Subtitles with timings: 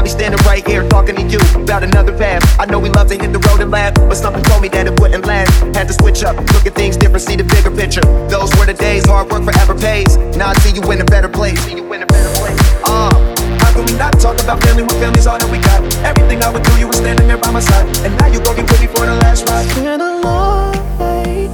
[0.00, 2.40] I'll be standing right here talking to you about another path.
[2.58, 4.86] I know we love to hit the road and laugh, but something told me that
[4.86, 5.52] it wouldn't last.
[5.76, 8.00] Had to switch up, look at things different, see the bigger picture.
[8.32, 10.16] Those were the days, hard work forever pays.
[10.40, 11.60] Now I see you in a better place.
[11.68, 12.56] See you in a better place.
[12.88, 13.12] Uh,
[13.60, 15.84] how can we not talk about family when family's all that we got?
[16.00, 18.56] Everything I would do, you were standing there by my side, and now you gon'
[18.56, 19.66] get with me for the last ride.
[19.66, 21.44] It's been a long day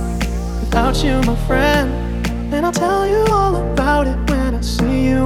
[0.62, 1.90] without you, my friend.
[2.54, 5.25] And I'll tell you all about it when I see you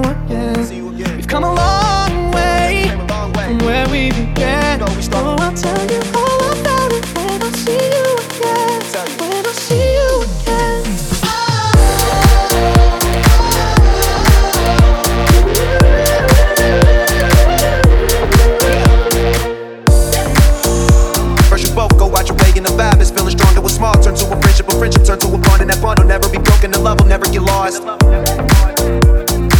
[22.55, 23.01] then the vibe.
[23.01, 23.79] It's feeling strong, that was.
[23.79, 26.01] Turn to a friendship, a friend, turn to a bond in that bond.
[26.01, 26.71] I'll never be broken.
[26.71, 27.83] The love will never get lost.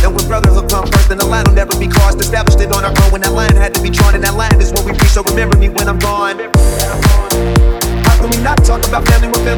[0.05, 2.21] And we'd rather look on the line will never be crossed.
[2.21, 4.61] Established it on our own when that line had to be drawn, and that line
[4.61, 5.00] is what we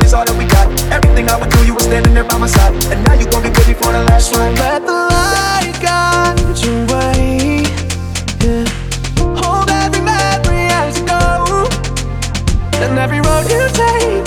[0.03, 0.67] family when all that we got?
[0.93, 3.43] Everything I would do, you were standing there by my side, and now you gon'
[3.43, 4.59] be with me for the last ride.
[4.59, 7.65] Let the light guide your way.
[8.43, 8.65] Yeah.
[9.41, 11.69] Hold every memory as you go.
[12.83, 14.27] And every road you take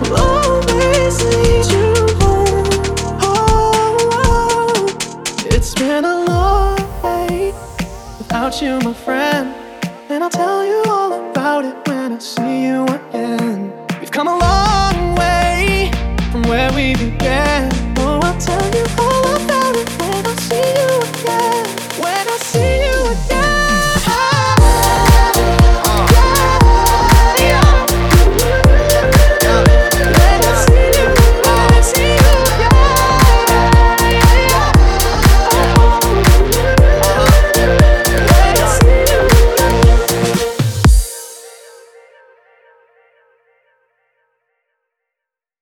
[0.00, 1.88] will always lead you
[2.20, 2.66] home.
[3.22, 4.86] Oh,
[5.46, 7.52] it's been a long day
[8.18, 9.54] without you, my friend.
[10.08, 13.11] And I'll tell you all about it when I see you again.